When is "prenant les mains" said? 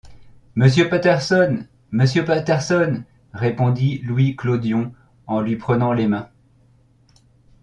5.57-6.29